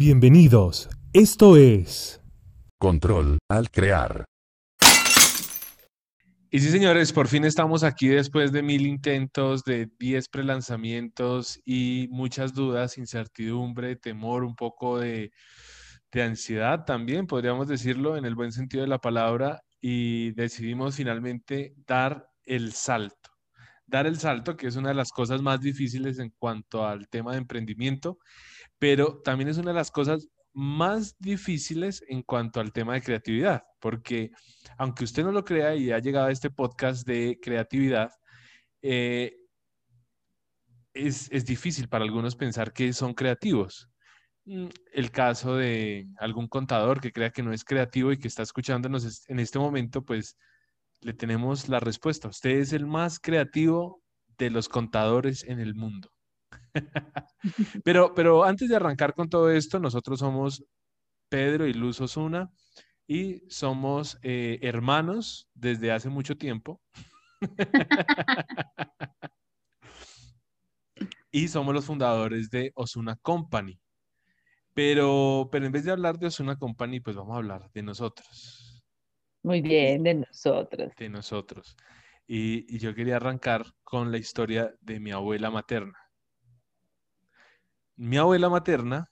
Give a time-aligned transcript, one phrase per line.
[0.00, 0.88] Bienvenidos.
[1.12, 2.22] Esto es
[2.78, 4.24] Control al crear.
[6.50, 12.08] Y sí, señores, por fin estamos aquí después de mil intentos, de diez prelanzamientos y
[12.10, 15.32] muchas dudas, incertidumbre, temor, un poco de,
[16.10, 21.74] de ansiedad también, podríamos decirlo en el buen sentido de la palabra, y decidimos finalmente
[21.86, 23.28] dar el salto.
[23.86, 27.32] Dar el salto, que es una de las cosas más difíciles en cuanto al tema
[27.32, 28.18] de emprendimiento,
[28.80, 33.62] pero también es una de las cosas más difíciles en cuanto al tema de creatividad,
[33.78, 34.30] porque
[34.78, 38.10] aunque usted no lo crea y ha llegado a este podcast de creatividad,
[38.82, 39.36] eh,
[40.94, 43.88] es, es difícil para algunos pensar que son creativos.
[44.46, 48.42] Mm, el caso de algún contador que crea que no es creativo y que está
[48.42, 50.36] escuchándonos en este momento, pues
[51.02, 52.28] le tenemos la respuesta.
[52.28, 54.02] Usted es el más creativo
[54.38, 56.10] de los contadores en el mundo.
[57.84, 60.64] pero, pero antes de arrancar con todo esto, nosotros somos
[61.28, 62.50] Pedro y Luz Osuna
[63.06, 66.80] y somos eh, hermanos desde hace mucho tiempo.
[71.32, 73.80] y somos los fundadores de Osuna Company.
[74.74, 78.84] Pero, pero en vez de hablar de Osuna Company, pues vamos a hablar de nosotros.
[79.42, 80.92] Muy bien, de nosotros.
[80.96, 81.76] De nosotros.
[82.26, 85.98] Y, y yo quería arrancar con la historia de mi abuela materna.
[88.02, 89.10] Mi abuela materna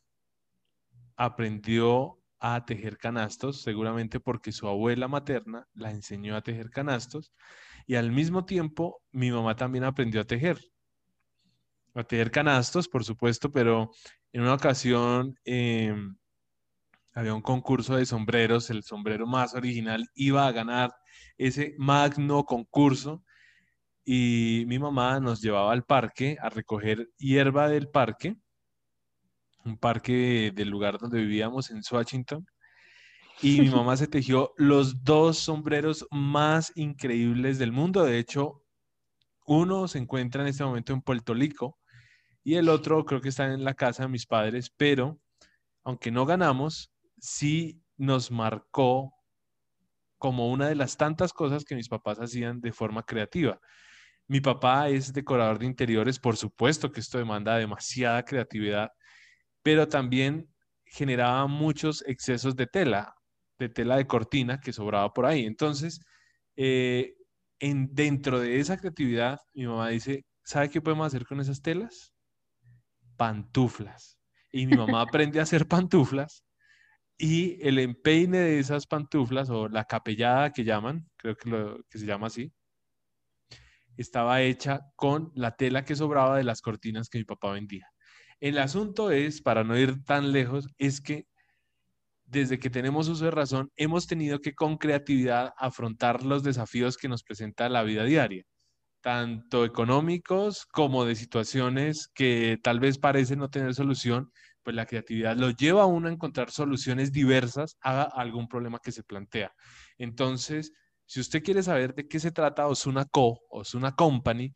[1.14, 7.30] aprendió a tejer canastos, seguramente porque su abuela materna la enseñó a tejer canastos,
[7.86, 10.58] y al mismo tiempo mi mamá también aprendió a tejer.
[11.92, 13.90] A tejer canastos, por supuesto, pero
[14.32, 16.16] en una ocasión em,
[17.12, 20.92] había un concurso de sombreros, el sombrero más original iba a ganar
[21.36, 23.22] ese magno concurso
[24.02, 28.38] y mi mamá nos llevaba al parque a recoger hierba del parque,
[29.68, 32.46] un parque del lugar donde vivíamos en Washington,
[33.40, 38.04] y mi mamá se tejió los dos sombreros más increíbles del mundo.
[38.04, 38.64] De hecho,
[39.46, 41.78] uno se encuentra en este momento en Puerto Rico
[42.42, 45.20] y el otro creo que está en la casa de mis padres, pero
[45.84, 49.14] aunque no ganamos, sí nos marcó
[50.18, 53.60] como una de las tantas cosas que mis papás hacían de forma creativa.
[54.26, 58.90] Mi papá es decorador de interiores, por supuesto que esto demanda demasiada creatividad,
[59.62, 60.48] pero también
[60.84, 63.14] generaba muchos excesos de tela,
[63.58, 65.44] de tela de cortina que sobraba por ahí.
[65.44, 66.00] Entonces,
[66.56, 67.14] eh,
[67.60, 72.12] en, dentro de esa creatividad, mi mamá dice, ¿sabe qué podemos hacer con esas telas?
[73.18, 74.18] pantuflas.
[74.50, 76.44] Y mi mamá aprende a hacer pantuflas
[77.18, 81.98] y el empeine de esas pantuflas o la capellada que llaman, creo que, lo, que
[81.98, 82.50] se llama así,
[83.98, 87.88] estaba hecha con la tela que sobraba de las cortinas que mi papá vendía.
[88.40, 91.26] El asunto es, para no ir tan lejos, es que
[92.26, 97.08] desde que tenemos uso de razón, hemos tenido que con creatividad afrontar los desafíos que
[97.08, 98.44] nos presenta la vida diaria
[99.00, 104.30] tanto económicos como de situaciones que tal vez parecen no tener solución,
[104.62, 108.92] pues la creatividad lo lleva a uno a encontrar soluciones diversas a algún problema que
[108.92, 109.52] se plantea.
[109.96, 110.72] Entonces,
[111.06, 114.52] si usted quiere saber de qué se trata Osuna Co, Osuna Company,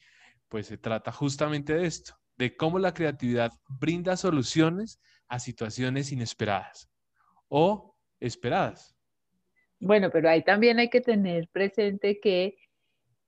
[0.49, 6.91] pues se trata justamente de esto, de cómo la creatividad brinda soluciones a situaciones inesperadas
[7.47, 8.97] o esperadas.
[9.79, 12.57] Bueno, pero ahí también hay que tener presente que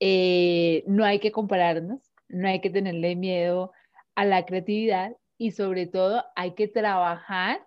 [0.00, 3.70] eh, no hay que compararnos, no hay que tenerle miedo
[4.16, 7.64] a la creatividad y sobre todo hay que trabajar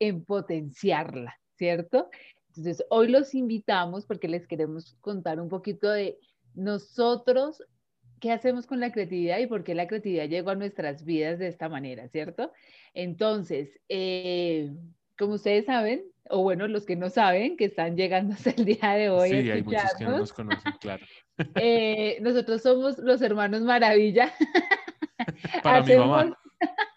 [0.00, 2.10] en potenciarla, ¿cierto?
[2.48, 6.18] Entonces, hoy los invitamos porque les queremos contar un poquito de
[6.54, 7.62] nosotros,
[8.20, 11.48] qué hacemos con la creatividad y por qué la creatividad llegó a nuestras vidas de
[11.48, 12.52] esta manera, ¿cierto?
[12.94, 14.72] Entonces, eh,
[15.16, 18.90] como ustedes saben, o bueno, los que no saben, que están llegando hasta el día
[18.92, 19.30] de hoy.
[19.30, 21.04] Sí, hay muchos que no nos conocen, claro.
[21.54, 24.34] Eh, nosotros somos los hermanos Maravilla.
[25.62, 26.36] Para mi mamá.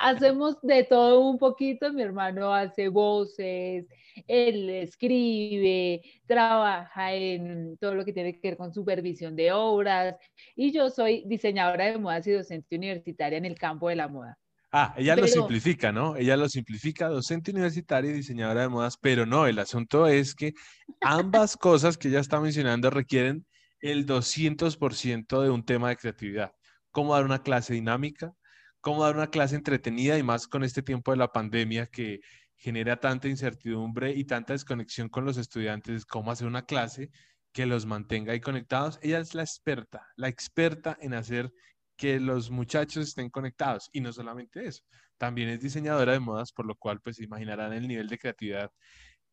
[0.00, 1.92] hacemos de todo un poquito.
[1.92, 3.86] Mi hermano hace voces,
[4.26, 10.16] él escribe, trabaja en todo lo que tiene que ver con supervisión de obras
[10.56, 14.38] y yo soy diseñadora de modas y docente universitaria en el campo de la moda.
[14.70, 16.14] Ah, ella lo simplifica, ¿no?
[16.16, 20.52] Ella lo simplifica, docente universitaria y diseñadora de modas, pero no, el asunto es que
[21.00, 23.46] ambas cosas que ella está mencionando requieren
[23.80, 26.52] el 200% de un tema de creatividad.
[26.90, 28.34] Cómo dar una clase dinámica,
[28.80, 32.20] cómo dar una clase entretenida y más con este tiempo de la pandemia que
[32.56, 37.10] genera tanta incertidumbre y tanta desconexión con los estudiantes, cómo hacer una clase
[37.52, 38.98] que los mantenga ahí conectados.
[39.02, 41.52] Ella es la experta, la experta en hacer
[41.96, 43.88] que los muchachos estén conectados.
[43.92, 44.82] Y no solamente eso,
[45.18, 48.70] también es diseñadora de modas, por lo cual pues imaginarán el nivel de creatividad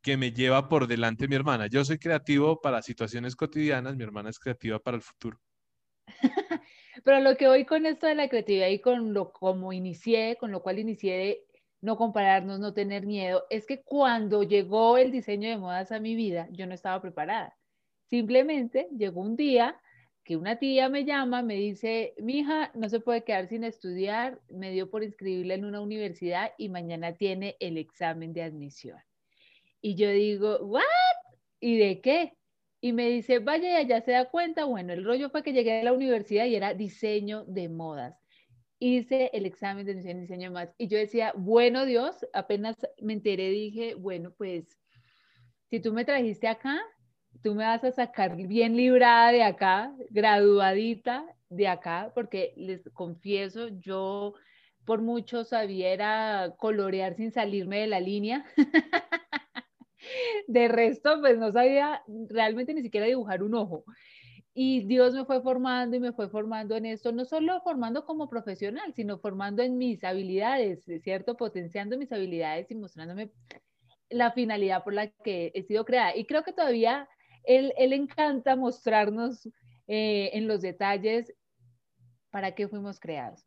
[0.01, 1.68] que me lleva por delante mi hermana.
[1.68, 5.39] Yo soy creativo para situaciones cotidianas, mi hermana es creativa para el futuro.
[7.03, 10.51] Pero lo que voy con esto de la creatividad y con lo como inicié, con
[10.51, 11.45] lo cual inicié de
[11.81, 16.15] no compararnos, no tener miedo, es que cuando llegó el diseño de modas a mi
[16.15, 17.56] vida, yo no estaba preparada.
[18.09, 19.80] Simplemente llegó un día
[20.24, 24.41] que una tía me llama, me dice, mi hija no se puede quedar sin estudiar,
[24.50, 28.98] me dio por inscribirla en una universidad y mañana tiene el examen de admisión.
[29.81, 30.81] Y yo digo, ¿what?
[31.59, 32.33] ¿Y de qué?
[32.85, 34.65] Y me dice, vaya, ya se da cuenta.
[34.65, 38.15] Bueno, el rollo fue que llegué a la universidad y era diseño de modas.
[38.77, 40.75] Hice el examen de diseño, diseño de modas.
[40.77, 44.77] Y yo decía, bueno, Dios, apenas me enteré, dije, bueno, pues,
[45.67, 46.79] si tú me trajiste acá,
[47.41, 53.69] tú me vas a sacar bien librada de acá, graduadita de acá, porque les confieso,
[53.79, 54.35] yo
[54.85, 58.45] por mucho sabía colorear sin salirme de la línea.
[60.47, 63.83] de resto, pues no sabía realmente ni siquiera dibujar un ojo.
[64.53, 68.29] Y Dios me fue formando y me fue formando en esto, no solo formando como
[68.29, 71.35] profesional, sino formando en mis habilidades, ¿cierto?
[71.35, 73.31] Potenciando mis habilidades y mostrándome
[74.09, 76.15] la finalidad por la que he sido creada.
[76.15, 77.09] Y creo que todavía
[77.43, 79.45] él, él encanta mostrarnos
[79.87, 81.33] eh, en los detalles
[82.31, 83.45] para qué fuimos creados.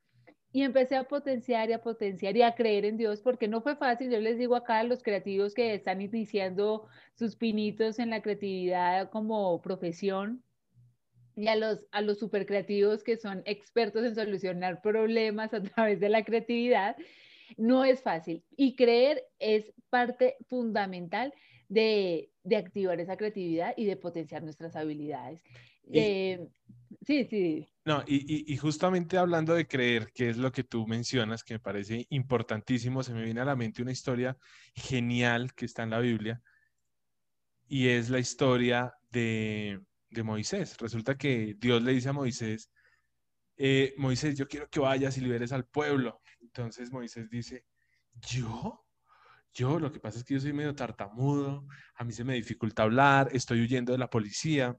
[0.52, 3.76] Y empecé a potenciar y a potenciar y a creer en Dios, porque no fue
[3.76, 4.10] fácil.
[4.10, 9.10] Yo les digo acá a los creativos que están iniciando sus pinitos en la creatividad
[9.10, 10.42] como profesión,
[11.38, 16.00] y a los, a los super creativos que son expertos en solucionar problemas a través
[16.00, 16.96] de la creatividad,
[17.56, 18.42] no es fácil.
[18.56, 21.32] Y creer es parte fundamental
[21.68, 25.40] de, de activar esa creatividad y de potenciar nuestras habilidades.
[25.92, 26.48] Eh,
[27.06, 27.68] sí, sí.
[27.88, 32.06] No, y, justamente hablando de creer, que es lo que tú mencionas, que me parece
[32.10, 34.36] importantísimo, se me viene a la mente una historia
[34.74, 36.42] genial que está en la Biblia,
[37.66, 39.80] y es la historia de,
[40.10, 40.76] de Moisés.
[40.76, 42.70] Resulta que Dios le dice a Moisés,
[43.56, 46.20] eh, Moisés, yo quiero que vayas y liberes al pueblo.
[46.40, 47.64] Entonces Moisés dice,
[48.20, 48.84] ¿yo?
[49.54, 52.82] Yo, lo que pasa es que yo soy medio tartamudo, a mí se me dificulta
[52.82, 54.76] hablar, estoy huyendo de la policía,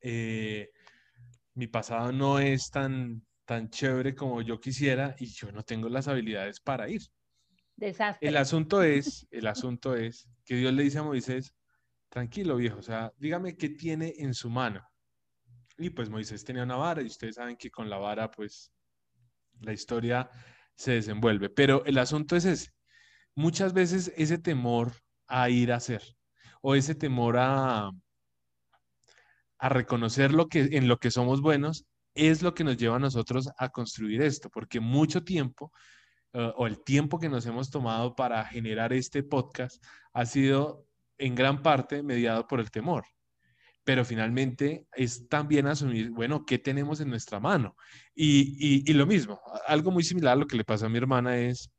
[0.00, 0.70] eh,
[1.54, 6.08] mi pasado no es tan, tan chévere como yo quisiera y yo no tengo las
[6.08, 7.02] habilidades para ir.
[7.76, 8.28] Desastre.
[8.28, 11.54] El asunto es, el asunto es que Dios le dice a Moisés,
[12.08, 14.82] tranquilo viejo, o sea, dígame qué tiene en su mano.
[15.76, 18.72] Y pues Moisés tenía una vara y ustedes saben que con la vara pues
[19.60, 20.30] la historia
[20.76, 21.50] se desenvuelve.
[21.50, 22.70] Pero el asunto es ese.
[23.34, 24.92] Muchas veces ese temor
[25.26, 26.02] a ir a hacer
[26.62, 27.90] o ese temor a,
[29.64, 32.98] a reconocer lo que, en lo que somos buenos es lo que nos lleva a
[32.98, 35.72] nosotros a construir esto, porque mucho tiempo
[36.34, 39.82] eh, o el tiempo que nos hemos tomado para generar este podcast
[40.12, 43.06] ha sido en gran parte mediado por el temor.
[43.84, 47.74] Pero finalmente es también asumir, bueno, ¿qué tenemos en nuestra mano?
[48.14, 51.70] Y, lo mismo, algo muy similar a lo que le pasó a mi hermana es,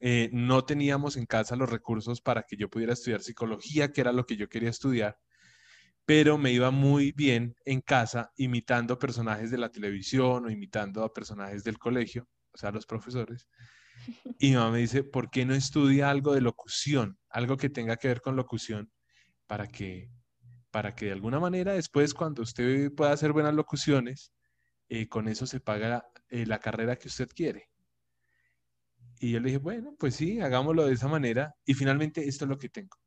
[0.00, 4.12] eh, no teníamos en casa los recursos para que yo pudiera estudiar psicología, que era
[4.12, 5.16] lo que yo quería estudiar,
[6.10, 11.12] pero me iba muy bien en casa imitando personajes de la televisión o imitando a
[11.12, 13.46] personajes del colegio, o sea, los profesores.
[14.40, 17.16] Y mi mamá me dice, ¿por qué no estudia algo de locución?
[17.28, 18.90] Algo que tenga que ver con locución
[19.46, 20.10] para que,
[20.72, 24.32] para que de alguna manera después cuando usted pueda hacer buenas locuciones,
[24.88, 27.68] eh, con eso se paga eh, la carrera que usted quiere.
[29.20, 31.54] Y yo le dije, bueno, pues sí, hagámoslo de esa manera.
[31.64, 32.99] Y finalmente esto es lo que tengo.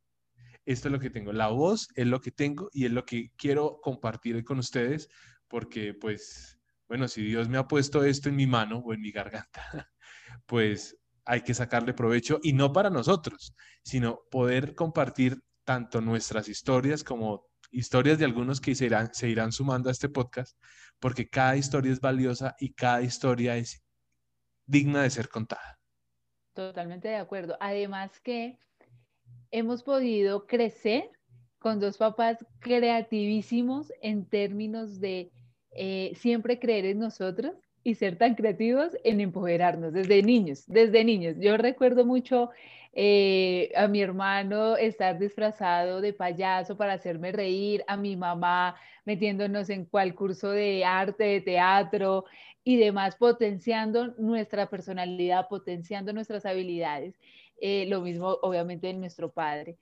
[0.66, 1.34] Esto es lo que tengo.
[1.34, 5.10] La voz es lo que tengo y es lo que quiero compartir con ustedes
[5.54, 9.12] porque pues, bueno, si Dios me ha puesto esto en mi mano o en mi
[9.12, 9.62] garganta,
[10.48, 13.54] pues hay que sacarle provecho y no para nosotros,
[13.84, 19.52] sino poder compartir tanto nuestras historias como historias de algunos que se irán, se irán
[19.52, 20.58] sumando a este podcast,
[21.00, 23.84] porque cada historia es valiosa y cada historia es
[24.66, 25.80] digna de ser contada.
[26.54, 27.58] Totalmente de acuerdo.
[27.60, 28.58] Además que
[29.54, 31.12] hemos podido crecer
[31.60, 35.32] con dos papás creativísimos en términos de
[35.72, 41.36] eh, siempre creer en nosotros y ser tan creativos en empoderarnos desde niños, desde niños.
[41.40, 42.50] Yo recuerdo mucho
[42.94, 49.70] eh, a mi hermano estar disfrazado de payaso para hacerme reír, a mi mamá metiéndonos
[49.70, 52.26] en cual curso de arte, de teatro
[52.64, 57.20] y demás, potenciando nuestra personalidad, potenciando nuestras habilidades.
[57.60, 59.78] Eh, lo mismo obviamente en nuestro padre.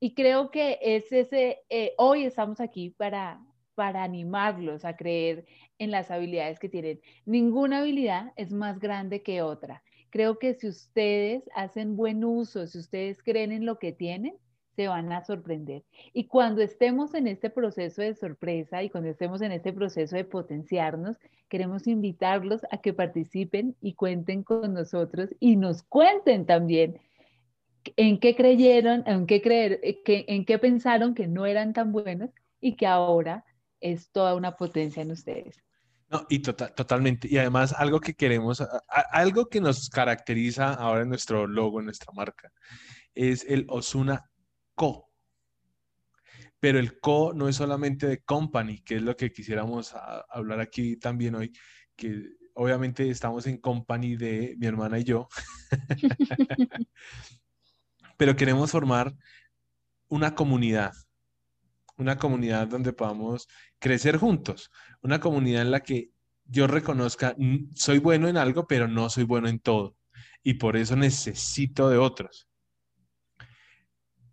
[0.00, 3.40] Y creo que es ese, eh, hoy estamos aquí para
[3.74, 5.46] para animarlos a creer
[5.78, 7.00] en las habilidades que tienen.
[7.26, 9.82] Ninguna habilidad es más grande que otra.
[10.10, 14.36] Creo que si ustedes hacen buen uso, si ustedes creen en lo que tienen,
[14.76, 15.84] se van a sorprender.
[16.12, 20.24] Y cuando estemos en este proceso de sorpresa y cuando estemos en este proceso de
[20.24, 21.16] potenciarnos,
[21.48, 26.98] queremos invitarlos a que participen y cuenten con nosotros y nos cuenten también
[27.96, 32.30] en qué creyeron, en qué, creer, eh, en qué pensaron que no eran tan buenos
[32.60, 33.44] y que ahora
[33.80, 35.62] es toda una potencia en ustedes.
[36.10, 37.28] No, y tota-, totalmente.
[37.30, 38.62] Y además algo que queremos,
[39.10, 42.52] algo que nos caracteriza ahora en nuestro logo, en nuestra marca,
[43.14, 44.30] es el Osuna
[44.74, 45.10] Co.
[46.60, 49.94] Pero el co no es solamente de company, que es lo que quisiéramos
[50.30, 51.52] hablar aquí también hoy,
[51.94, 52.22] que
[52.54, 55.28] obviamente estamos en company de mi hermana y yo,
[58.16, 59.14] pero queremos formar
[60.08, 60.92] una comunidad,
[61.96, 64.70] una comunidad donde podamos crecer juntos,
[65.02, 66.10] una comunidad en la que
[66.46, 67.34] yo reconozca,
[67.74, 69.96] soy bueno en algo, pero no soy bueno en todo,
[70.42, 72.48] y por eso necesito de otros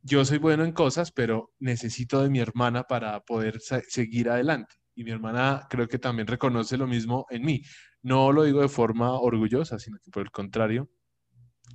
[0.03, 4.75] yo soy bueno en cosas, pero necesito de mi hermana para poder seguir adelante.
[4.95, 7.61] Y mi hermana creo que también reconoce lo mismo en mí.
[8.01, 10.89] No lo digo de forma orgullosa, sino que por el contrario,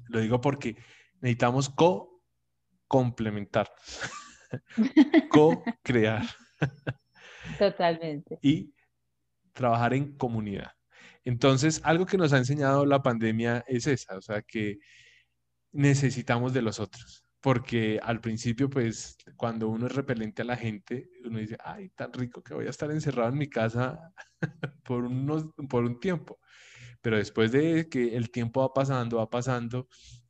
[0.08, 0.76] lo digo porque
[1.20, 3.70] necesitamos co-complementar,
[5.30, 6.26] co-crear.
[7.58, 8.38] Totalmente.
[8.42, 8.74] y
[9.52, 10.72] trabajar en comunidad.
[11.24, 14.78] Entonces, algo que nos ha enseñado la pandemia es esa, o sea, que
[15.72, 21.08] necesitamos de los otros porque al principio, pues, cuando uno es repelente a la gente,
[21.24, 24.12] uno dice, ay, tan rico que voy a estar encerrado en mi casa
[24.84, 26.40] por, unos, por un tiempo.
[27.00, 29.86] Pero después de que el tiempo va pasando, va pasando,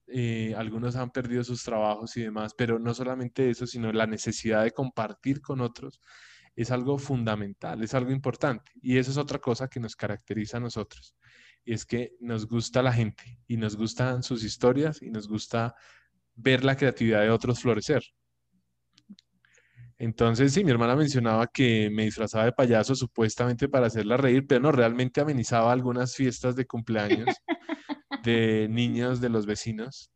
[0.08, 4.64] eh, algunos han perdido sus trabajos y demás, pero no solamente eso, sino la necesidad
[4.64, 6.00] de compartir con otros
[6.56, 8.72] es algo fundamental, es algo importante.
[8.80, 11.14] Y eso es otra cosa que nos caracteriza a nosotros.
[11.64, 15.74] Y es que nos gusta la gente y nos gustan sus historias y nos gusta
[16.34, 18.02] ver la creatividad de otros florecer.
[19.98, 24.60] Entonces, sí, mi hermana mencionaba que me disfrazaba de payaso supuestamente para hacerla reír, pero
[24.60, 27.34] no, realmente amenizaba algunas fiestas de cumpleaños
[28.26, 30.10] de niños de los vecinos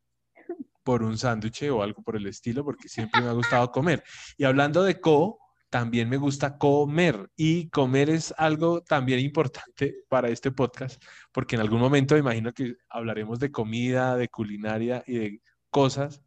[0.83, 4.03] por un sándwich o algo por el estilo, porque siempre me ha gustado comer.
[4.37, 5.39] Y hablando de co,
[5.71, 11.01] también me gusta comer y comer es algo también importante para este podcast,
[11.33, 15.41] porque en algún momento me imagino que hablaremos de comida, de culinaria y de
[15.71, 16.23] cosas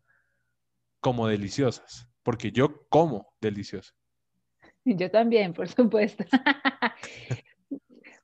[1.02, 3.94] como deliciosas, porque yo como delicioso.
[4.86, 6.26] Yo también, por supuesto.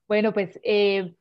[0.08, 1.16] bueno, pues eh,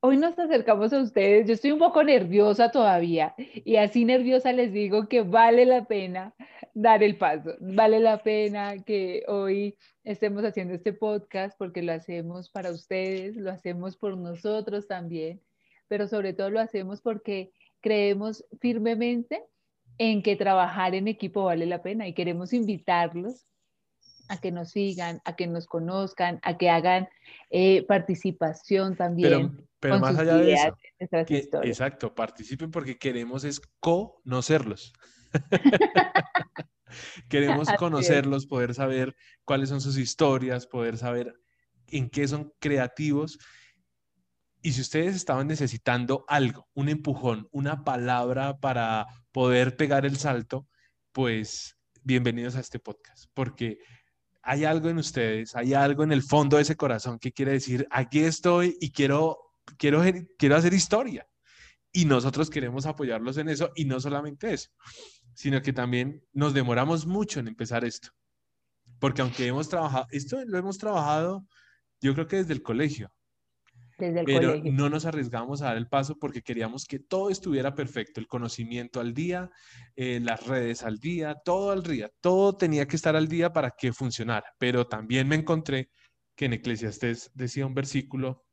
[0.00, 1.46] hoy nos acercamos a ustedes.
[1.46, 6.34] Yo estoy un poco nerviosa todavía y así nerviosa les digo que vale la pena
[6.74, 7.54] dar el paso.
[7.60, 13.50] Vale la pena que hoy estemos haciendo este podcast porque lo hacemos para ustedes, lo
[13.50, 15.42] hacemos por nosotros también,
[15.88, 19.44] pero sobre todo lo hacemos porque creemos firmemente
[19.98, 23.46] en que trabajar en equipo vale la pena y queremos invitarlos
[24.28, 27.08] a que nos sigan, a que nos conozcan, a que hagan
[27.50, 29.66] eh, participación también.
[29.80, 30.76] Pero, más allá de eso,
[31.62, 34.92] exacto, participen porque queremos es conocerlos.
[37.28, 41.34] queremos conocerlos, poder saber cuáles son sus historias, poder saber
[41.88, 43.38] en qué son creativos
[44.60, 50.66] y si ustedes estaban necesitando algo, un empujón, una palabra para poder pegar el salto,
[51.12, 53.78] pues bienvenidos a este podcast, porque
[54.48, 57.86] hay algo en ustedes, hay algo en el fondo de ese corazón que quiere decir,
[57.90, 59.36] aquí estoy y quiero,
[59.76, 60.02] quiero,
[60.38, 61.26] quiero hacer historia.
[61.92, 64.70] Y nosotros queremos apoyarlos en eso y no solamente eso,
[65.34, 68.08] sino que también nos demoramos mucho en empezar esto.
[68.98, 71.46] Porque aunque hemos trabajado, esto lo hemos trabajado,
[72.00, 73.12] yo creo que desde el colegio,
[73.98, 78.28] pero no nos arriesgamos a dar el paso porque queríamos que todo estuviera perfecto, el
[78.28, 79.50] conocimiento al día,
[79.96, 83.72] eh, las redes al día, todo al día, todo tenía que estar al día para
[83.72, 84.46] que funcionara.
[84.58, 85.90] Pero también me encontré
[86.36, 88.44] que en Eclesiastés decía un versículo,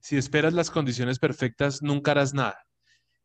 [0.00, 2.58] si esperas las condiciones perfectas, nunca harás nada.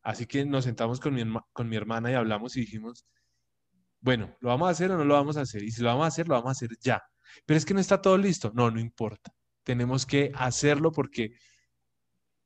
[0.02, 3.06] Así que nos sentamos con mi, con mi hermana y hablamos y dijimos,
[4.02, 5.64] bueno, ¿lo vamos a hacer o no lo vamos a hacer?
[5.64, 7.02] Y si lo vamos a hacer, lo vamos a hacer ya.
[7.46, 8.52] Pero es que no está todo listo.
[8.54, 9.32] No, no importa
[9.64, 11.32] tenemos que hacerlo porque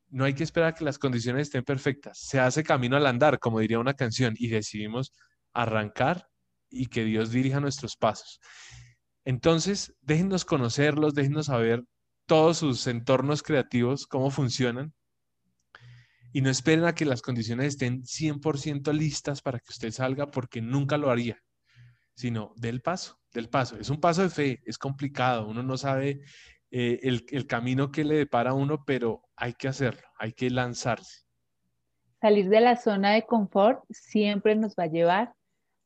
[0.10, 2.18] no hay que esperar que las condiciones estén perfectas.
[2.20, 5.12] Se hace camino al andar, como diría una canción, y decidimos
[5.54, 6.28] arrancar
[6.70, 8.40] y que Dios dirija nuestros pasos.
[9.26, 11.84] Entonces, déjennos conocerlos, déjennos saber
[12.26, 14.94] todos sus entornos creativos, cómo funcionan,
[16.34, 20.62] y no esperen a que las condiciones estén 100% listas para que usted salga, porque
[20.62, 21.42] nunca lo haría.
[22.16, 23.78] sino del paso, del paso.
[23.78, 26.22] Es un paso de fe, es complicado, uno no sabe
[26.72, 30.50] eh, el, el camino que le depara a uno, pero hay que hacerlo, hay que
[30.50, 31.26] lanzarse.
[32.20, 35.34] Salir de la zona de confort siempre nos va a llevar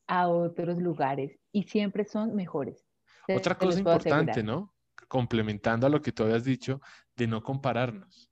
[0.07, 2.85] a otros lugares y siempre son mejores.
[3.27, 4.43] Otra cosa importante, asegurar.
[4.43, 4.73] ¿no?
[5.07, 6.81] Complementando a lo que tú habías dicho,
[7.15, 8.29] de no compararnos.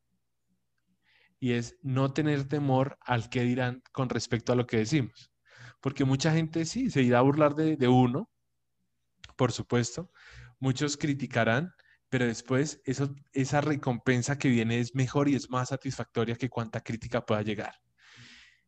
[1.40, 5.32] Y es no tener temor al que dirán con respecto a lo que decimos.
[5.80, 8.30] Porque mucha gente sí se irá a burlar de, de uno,
[9.38, 10.12] por supuesto.
[10.60, 11.74] Muchos criticarán,
[12.10, 16.82] pero después eso, esa recompensa que viene es mejor y es más satisfactoria que cuanta
[16.82, 17.76] crítica pueda llegar.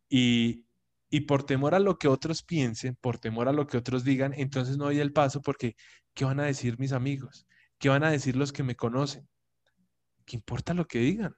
[0.08, 0.66] Y,
[1.10, 4.34] y por temor a lo que otros piensen, por temor a lo que otros digan,
[4.36, 5.76] entonces no doy el paso porque
[6.14, 7.48] ¿qué van a decir mis amigos?
[7.80, 9.28] ¿Qué van a decir los que me conocen?
[10.26, 11.36] ¿Qué importa lo que digan?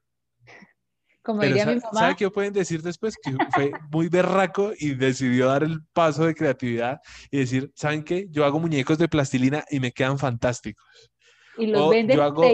[1.24, 3.15] Como Pero diría mi mamá, ¿sabe qué pueden decir después?
[3.15, 7.00] Que fue muy berraco y decidió dar el paso de creatividad
[7.31, 8.27] y decir, ¿saben qué?
[8.29, 11.12] Yo hago muñecos de plastilina y me quedan fantásticos.
[11.57, 12.53] Y los venden yo hago-.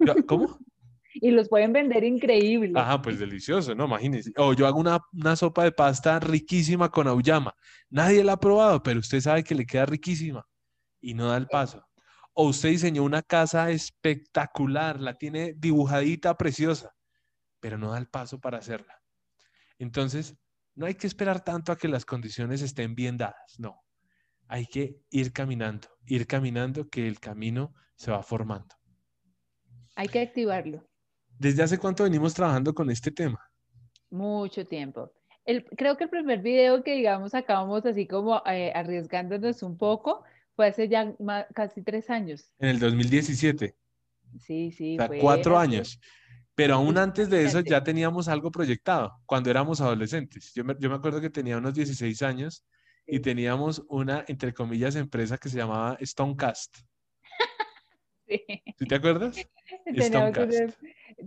[0.00, 0.58] Yo- ¿Cómo?
[1.16, 2.72] Y los pueden vender increíbles.
[2.74, 3.84] Ajá, pues delicioso, ¿no?
[3.84, 4.32] Imagínense.
[4.36, 7.54] O yo hago una, una sopa de pasta riquísima con auyama.
[7.88, 10.44] Nadie la ha probado, pero usted sabe que le queda riquísima
[11.00, 11.86] y no da el paso.
[12.32, 16.90] O usted diseñó una casa espectacular, la tiene dibujadita, preciosa,
[17.60, 19.00] pero no da el paso para hacerla.
[19.78, 20.36] Entonces,
[20.74, 23.83] no hay que esperar tanto a que las condiciones estén bien dadas, no.
[24.48, 28.74] Hay que ir caminando, ir caminando que el camino se va formando.
[29.96, 30.86] Hay que activarlo.
[31.38, 33.40] ¿Desde hace cuánto venimos trabajando con este tema?
[34.10, 35.12] Mucho tiempo.
[35.44, 40.24] El, creo que el primer video que, digamos, sacábamos así como eh, arriesgándonos un poco
[40.56, 41.14] fue hace ya
[41.54, 42.52] casi tres años.
[42.58, 43.74] En el 2017.
[44.38, 44.94] Sí, sí.
[44.94, 46.00] O sea, fue cuatro años.
[46.54, 50.52] Pero aún antes de eso ya teníamos algo proyectado cuando éramos adolescentes.
[50.54, 52.64] Yo me, yo me acuerdo que tenía unos 16 años
[53.06, 56.78] y teníamos una, entre comillas, empresa que se llamaba Stonecast.
[58.26, 58.42] Sí.
[58.78, 59.36] ¿Sí te acuerdas?
[59.94, 60.50] Stonecast.
[60.50, 60.74] ese-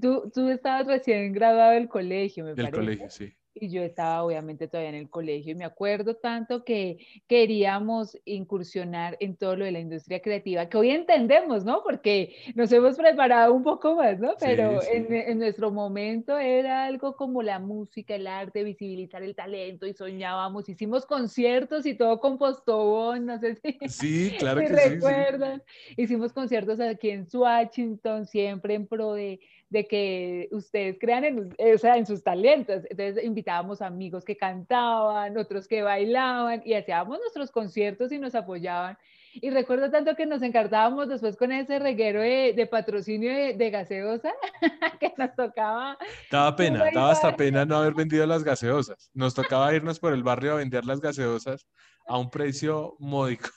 [0.01, 2.71] Tú, tú estabas recién graduado del colegio, me Del parece.
[2.75, 3.33] colegio, sí.
[3.59, 9.17] Y yo estaba obviamente todavía en el colegio y me acuerdo tanto que queríamos incursionar
[9.19, 11.83] en todo lo de la industria creativa, que hoy entendemos, ¿no?
[11.83, 14.33] Porque nos hemos preparado un poco más, ¿no?
[14.39, 14.89] Pero sí.
[14.93, 19.93] En, en nuestro momento era algo como la música, el arte, visibilizar el talento y
[19.93, 23.77] soñábamos, hicimos conciertos y todo con postobón, no sé si...
[23.89, 24.89] Sí, claro ¿Se que sí, sí.
[24.89, 25.63] recuerdan?
[25.95, 31.73] Hicimos conciertos aquí en Washington, siempre en pro de, de que ustedes crean en, eh,
[31.73, 32.83] o sea, en sus talentos.
[32.89, 38.97] Entonces invitábamos amigos que cantaban, otros que bailaban y hacíamos nuestros conciertos y nos apoyaban.
[39.33, 43.69] Y recuerdo tanto que nos encartábamos después con ese reguero de, de patrocinio de, de
[43.69, 44.33] gaseosa
[44.99, 45.97] que nos tocaba.
[46.31, 46.93] Daba pena, bailar.
[46.95, 49.11] daba hasta pena no haber vendido las gaseosas.
[49.13, 51.67] Nos tocaba irnos por el barrio a vender las gaseosas
[52.07, 53.49] a un precio módico.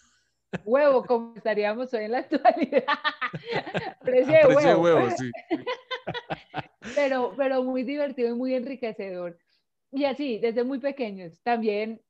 [0.64, 2.84] Huevo, como estaríamos hoy en la actualidad.
[4.02, 4.82] Precio de precio de huevo.
[4.82, 5.30] huevo, sí.
[6.94, 9.38] pero, pero muy divertido y muy enriquecedor.
[9.92, 11.32] Y así, desde muy pequeños.
[11.42, 12.00] También,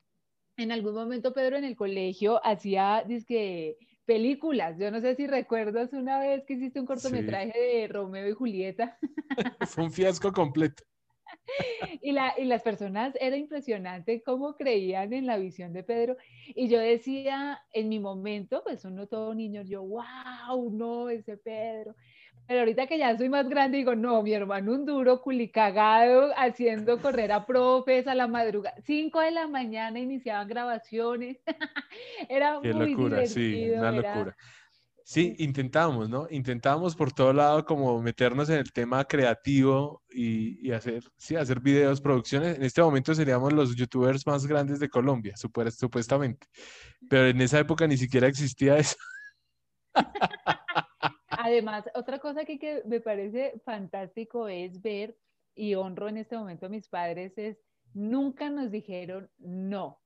[0.57, 4.77] en algún momento, Pedro en el colegio hacía dizque, películas.
[4.79, 8.99] Yo no sé si recuerdas una vez que hiciste un cortometraje de Romeo y Julieta
[9.69, 10.83] Fue un fiasco completo.
[12.03, 16.17] y, la, y las personas, era impresionante cómo creían en la visión de Pedro.
[16.49, 21.95] Y yo decía, en mi momento, pues uno todo niño, yo, wow, no, ese Pedro.
[22.47, 27.01] Pero ahorita que ya soy más grande, digo, no, mi hermano un duro culicagado haciendo
[27.01, 28.75] correr a profes a la madrugada.
[28.83, 31.39] Cinco de la mañana iniciaban grabaciones.
[32.29, 34.37] era Qué muy locura, sí, divertido, una era- locura.
[35.11, 36.29] Sí, intentábamos, ¿no?
[36.31, 42.01] Intentábamos por todo lado como meternos en el tema creativo y, hacer, sí, hacer videos,
[42.01, 42.57] producciones.
[42.57, 46.47] En este momento seríamos los youtubers más grandes de Colombia, supues- supuestamente.
[47.09, 48.95] Pero en esa época ni siquiera existía eso.
[51.31, 55.19] Además, otra cosa que, que me parece fantástico es ver,
[55.57, 57.59] y honro en este momento a mis padres, es
[57.95, 60.01] nunca nos dijeron no.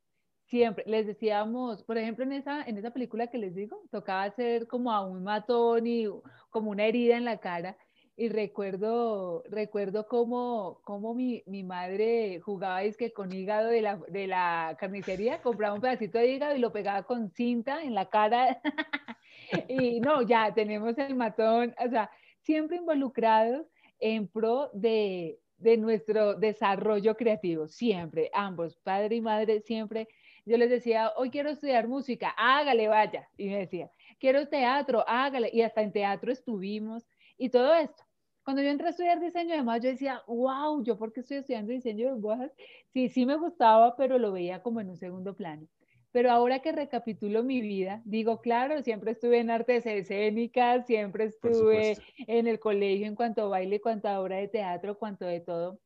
[0.46, 4.66] Siempre les decíamos, por ejemplo, en esa, en esa película que les digo, tocaba hacer
[4.66, 6.06] como a un matón y
[6.50, 7.76] como una herida en la cara.
[8.16, 14.28] Y recuerdo, recuerdo cómo, cómo mi, mi madre jugaba que con hígado de la, de
[14.28, 18.60] la carnicería, compraba un pedacito de hígado y lo pegaba con cinta en la cara.
[19.68, 22.10] y no, ya tenemos el matón, o sea,
[22.42, 23.66] siempre involucrados
[23.98, 30.08] en pro de, de nuestro desarrollo creativo, siempre, ambos, padre y madre, siempre.
[30.46, 33.28] Yo les decía, hoy quiero estudiar música, hágale, vaya.
[33.36, 35.50] Y me decía, quiero teatro, hágale.
[35.52, 37.06] Y hasta en teatro estuvimos
[37.38, 38.04] y todo esto.
[38.44, 41.38] Cuando yo entré a estudiar diseño de modas, yo decía, wow, ¿yo por qué estoy
[41.38, 42.52] estudiando diseño de modas?
[42.92, 45.66] Sí, sí me gustaba, pero lo veía como en un segundo plano.
[46.12, 51.96] Pero ahora que recapitulo mi vida, digo, claro, siempre estuve en artes escénicas, siempre estuve
[52.18, 55.80] en el colegio en cuanto a baile, cuanto a obra de teatro, cuanto de todo.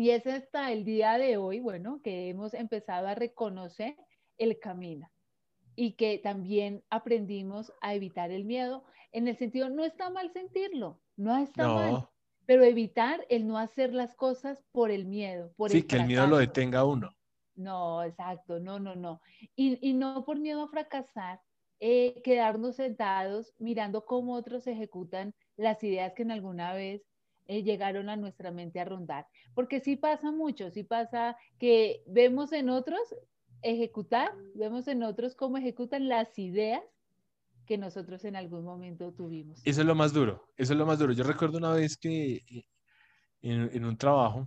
[0.00, 3.98] Y es hasta el día de hoy, bueno, que hemos empezado a reconocer
[4.38, 5.12] el camino
[5.76, 8.82] y que también aprendimos a evitar el miedo
[9.12, 12.08] en el sentido, no está mal sentirlo, no está mal,
[12.46, 15.52] pero evitar el no hacer las cosas por el miedo.
[15.58, 17.14] Por sí, que el miedo lo detenga uno.
[17.54, 19.20] No, exacto, no, no, no.
[19.54, 21.42] Y, no por miedo a fracasar,
[21.78, 27.02] eh, quedarnos sentados mirando cómo otros ejecutan las ideas que en alguna vez
[27.50, 29.26] eh, llegaron a nuestra mente a rondar.
[29.54, 33.00] Porque sí pasa mucho, sí pasa que vemos en otros
[33.60, 36.80] ejecutar, vemos en otros cómo ejecutan las ideas
[37.66, 39.60] que nosotros en algún momento tuvimos.
[39.64, 41.12] Eso es lo más duro, eso es lo más duro.
[41.12, 42.64] Yo recuerdo una vez que eh,
[43.42, 44.46] en, un trabajo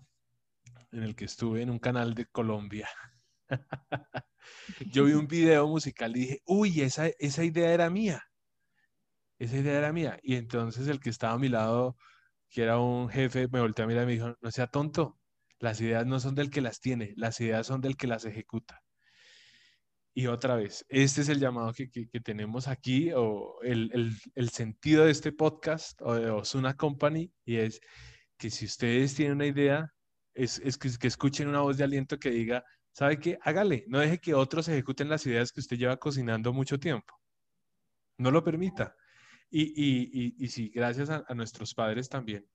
[0.94, 2.88] en el que estuve en un canal de Colombia,
[4.94, 8.24] yo vi un video musical y dije, uy, esa, esa idea era mía.
[9.40, 10.18] Esa idea era mía.
[10.24, 11.98] Y entonces el que estaba a mi lado,
[12.54, 15.20] que era un jefe, me volteó a mirar y me dijo, no sea tonto,
[15.60, 18.84] las ideas no son del que las tiene, las ideas son del que las ejecuta.
[20.14, 24.50] Y otra vez, este es el llamado que, que, tenemos aquí, o el, el, el,
[24.50, 27.82] sentido de este podcast, o de Osuna Company, y es
[28.38, 29.92] que si ustedes tienen una idea,
[30.36, 33.40] es, es que, que, escuchen una voz de aliento que diga, ¿sabe qué?
[33.42, 37.16] Hágale, no deje que otros ejecuten las ideas que usted lleva cocinando mucho tiempo.
[38.20, 38.96] No lo permita.
[39.56, 42.48] Y, y, y, y sí, gracias a, a nuestros padres también.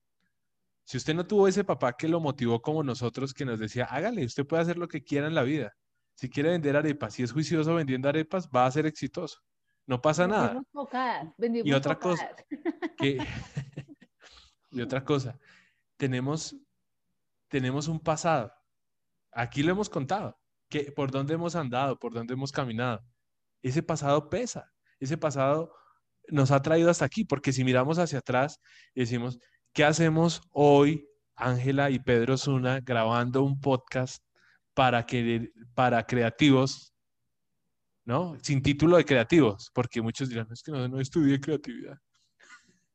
[0.83, 4.25] Si usted no tuvo ese papá que lo motivó como nosotros, que nos decía, hágale,
[4.25, 5.73] usted puede hacer lo que quiera en la vida
[6.19, 9.39] si quiere vender arepas, si es juicioso vendiendo arepas, va a ser exitoso.
[9.85, 10.61] No pasa nada.
[11.63, 12.29] y otra cosa,
[14.71, 15.39] y otra cosa,
[15.95, 16.57] tenemos,
[17.47, 18.51] tenemos un pasado.
[19.31, 23.01] Aquí lo hemos contado, que por dónde hemos andado, por dónde hemos caminado.
[23.61, 25.73] Ese pasado pesa, ese pasado
[26.31, 28.59] nos ha traído hasta aquí, porque si miramos hacia atrás
[28.93, 29.39] y decimos,
[29.73, 34.23] ¿qué hacemos hoy, Ángela y Pedro Zuna, grabando un podcast
[34.73, 36.93] para, que, para creativos,
[38.05, 38.37] ¿no?
[38.41, 41.97] Sin título de creativos, porque muchos dirán, es que no, no estudié creatividad.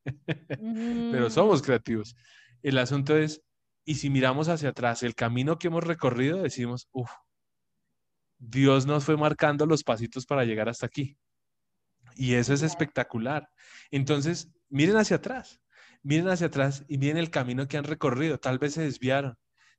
[1.12, 2.14] Pero somos creativos.
[2.62, 3.42] El asunto es,
[3.85, 7.11] y si miramos hacia atrás, el camino que hemos recorrido, decimos, uff,
[8.38, 11.16] Dios nos fue marcando los pasitos para llegar hasta aquí.
[12.14, 13.48] Y eso es espectacular.
[13.90, 15.61] Entonces, miren hacia atrás,
[16.03, 18.38] miren hacia atrás y miren el camino que han recorrido.
[18.38, 19.37] Tal vez se desviaron,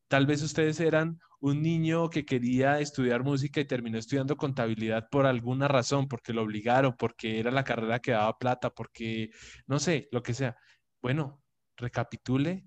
[0.08, 5.26] Tal vez ustedes eran un niño que quería estudiar música y terminó estudiando contabilidad por
[5.26, 9.32] alguna razón, porque lo obligaron, porque era la carrera que daba plata, porque
[9.66, 10.56] no sé, lo que sea.
[11.02, 11.42] Bueno,
[11.76, 12.66] recapitule,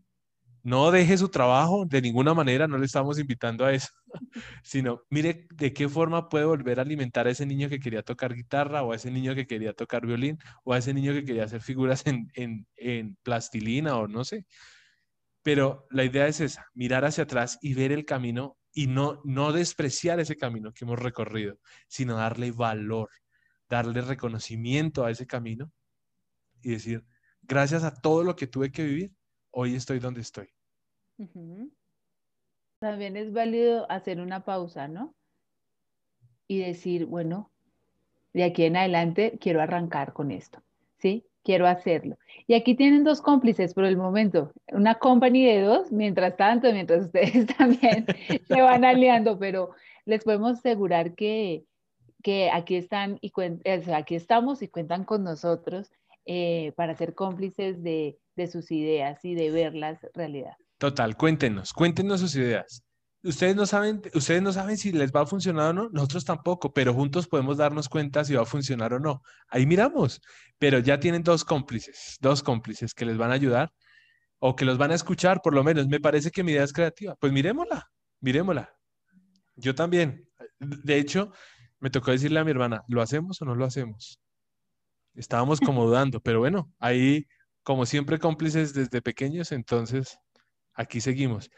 [0.69, 3.89] no deje su trabajo de ninguna manera, no le estamos invitando a eso,
[4.63, 8.35] sino mire de qué forma puede volver a alimentar a ese niño que quería tocar
[8.35, 11.45] guitarra o a ese niño que quería tocar violín o a ese niño que quería
[11.45, 14.47] hacer figuras en, en, en plastilina o no sé.
[15.43, 19.53] Pero la idea es esa, mirar hacia atrás y ver el camino y no, no
[19.53, 23.09] despreciar ese camino que hemos recorrido, sino darle valor,
[23.69, 25.73] darle reconocimiento a ese camino
[26.63, 27.05] y decir,
[27.43, 29.13] gracias a todo lo que tuve que vivir,
[29.51, 30.58] hoy estoy donde estoy.
[32.81, 35.15] También es válido hacer una pausa, ¿no?
[36.47, 37.51] Y decir, bueno,
[38.33, 40.63] de aquí en adelante quiero arrancar con esto,
[40.99, 41.29] ¿sí?
[41.49, 42.19] quiero hacerlo.
[42.47, 47.07] Y aquí tienen dos cómplices por el momento, una company de dos, mientras tanto, mientras
[47.07, 48.05] ustedes también
[48.47, 49.71] se van aliando, pero
[50.05, 51.65] les podemos asegurar que,
[52.23, 53.33] que aquí están y
[53.95, 55.91] aquí estamos y cuentan con nosotros
[56.27, 60.57] eh, para ser cómplices de, de sus ideas y de verlas realidad.
[60.79, 62.83] Total, cuéntenos, cuéntenos sus ideas
[63.23, 66.73] ustedes no saben, ustedes no saben si les va a funcionar o no, nosotros tampoco,
[66.73, 69.23] pero juntos podemos darnos cuenta si va a funcionar o no.
[69.49, 70.21] Ahí miramos,
[70.59, 73.73] pero ya tienen dos cómplices, dos cómplices que les van a ayudar
[74.39, 75.89] o que los van a escuchar, por lo menos.
[75.89, 77.17] Me parece que mi idea es creativa.
[77.17, 78.73] Pues miremosla, miremosla.
[79.57, 80.29] Yo también.
[80.61, 81.33] De hecho,
[81.81, 84.21] me tocó decirle a mi hermana, ¿lo hacemos o no lo hacemos?
[85.15, 87.27] Estábamos como dudando, pero bueno, ahí,
[87.65, 90.19] como siempre, cómplices desde pequeños, entonces
[90.79, 91.51] aquí seguimos.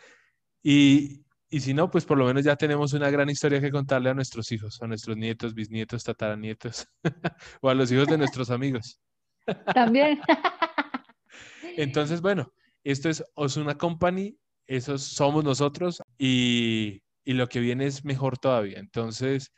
[0.63, 4.11] Y, y si no, pues por lo menos ya tenemos una gran historia que contarle
[4.11, 6.89] a nuestros hijos, a nuestros nietos, bisnietos, tataranietos,
[7.61, 8.99] o a los hijos de nuestros amigos.
[9.75, 10.21] También.
[11.77, 12.53] Entonces, bueno,
[12.83, 18.79] esto es Osuna Company, esos somos nosotros y, y lo que viene es mejor todavía.
[18.79, 19.53] Entonces,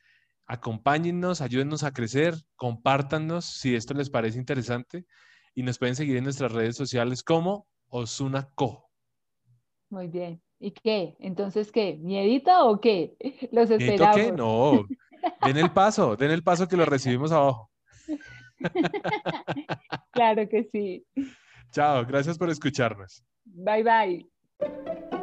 [0.47, 5.07] acompáñennos, ayúdennos a crecer, compártanos si esto les parece interesante
[5.55, 8.92] y nos pueden seguir en nuestras redes sociales como Osuna Co.
[9.93, 10.41] Muy bien.
[10.59, 11.17] ¿Y qué?
[11.19, 11.99] Entonces, ¿qué?
[12.01, 13.15] ¿Miedito o qué?
[13.53, 14.17] Los esperamos.
[14.17, 14.33] qué?
[14.33, 14.87] No.
[15.45, 17.71] Den el paso, den el paso que lo recibimos abajo.
[20.13, 21.05] Claro que sí.
[21.73, 23.25] Chao, gracias por escucharnos.
[23.45, 25.19] Bye bye.